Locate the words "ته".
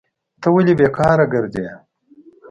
0.41-0.47